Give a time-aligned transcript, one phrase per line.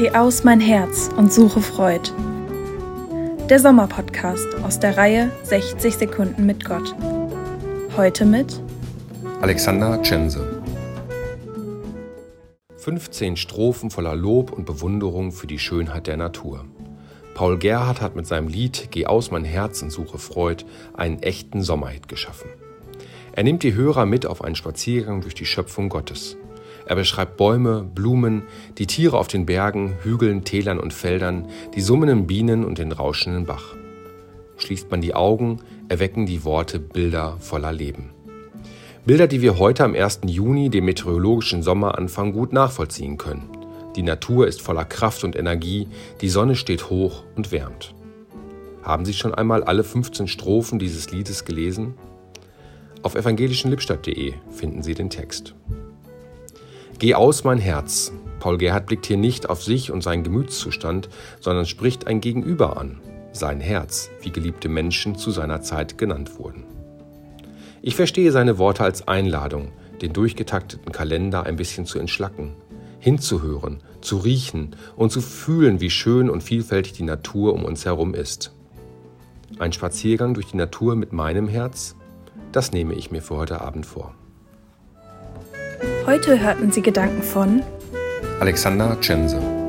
[0.00, 2.10] Geh aus mein Herz und suche Freud.
[3.50, 6.94] Der Sommerpodcast aus der Reihe 60 Sekunden mit Gott.
[7.98, 8.62] Heute mit
[9.42, 10.62] Alexander Tschense.
[12.78, 16.64] 15 Strophen voller Lob und Bewunderung für die Schönheit der Natur.
[17.34, 20.64] Paul Gerhardt hat mit seinem Lied Geh aus mein Herz und suche Freud
[20.94, 22.48] einen echten Sommerhit geschaffen.
[23.32, 26.38] Er nimmt die Hörer mit auf einen Spaziergang durch die Schöpfung Gottes.
[26.86, 28.42] Er beschreibt Bäume, Blumen,
[28.78, 33.46] die Tiere auf den Bergen, Hügeln, Tälern und Feldern, die summenden Bienen und den rauschenden
[33.46, 33.76] Bach.
[34.56, 38.10] Schließt man die Augen, erwecken die Worte Bilder voller Leben.
[39.06, 40.20] Bilder, die wir heute am 1.
[40.26, 43.48] Juni, dem meteorologischen Sommeranfang, gut nachvollziehen können.
[43.96, 45.88] Die Natur ist voller Kraft und Energie,
[46.20, 47.94] die Sonne steht hoch und wärmt.
[48.82, 51.94] Haben Sie schon einmal alle 15 Strophen dieses Liedes gelesen?
[53.02, 55.54] Auf evangelischenlippstadt.de finden Sie den Text.
[57.00, 58.12] Geh aus, mein Herz.
[58.40, 61.08] Paul Gerhard blickt hier nicht auf sich und seinen Gemütszustand,
[61.40, 63.00] sondern spricht ein Gegenüber an,
[63.32, 66.64] sein Herz, wie geliebte Menschen zu seiner Zeit genannt wurden.
[67.80, 72.52] Ich verstehe seine Worte als Einladung, den durchgetakteten Kalender ein bisschen zu entschlacken,
[72.98, 78.12] hinzuhören, zu riechen und zu fühlen, wie schön und vielfältig die Natur um uns herum
[78.12, 78.54] ist.
[79.58, 81.96] Ein Spaziergang durch die Natur mit meinem Herz,
[82.52, 84.14] das nehme ich mir für heute Abend vor.
[86.06, 87.62] Heute hörten Sie Gedanken von
[88.40, 89.59] Alexander Tschense.